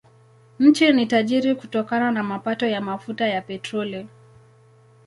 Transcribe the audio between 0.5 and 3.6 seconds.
Nchi ni tajiri kutokana na mapato ya mafuta ya